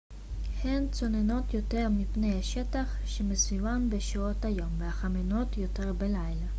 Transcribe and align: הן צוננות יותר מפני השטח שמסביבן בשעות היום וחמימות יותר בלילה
הן 0.63 0.89
צוננות 0.91 1.53
יותר 1.53 1.87
מפני 1.91 2.39
השטח 2.39 2.95
שמסביבן 3.05 3.89
בשעות 3.89 4.45
היום 4.45 4.69
וחמימות 4.81 5.57
יותר 5.57 5.93
בלילה 5.93 6.45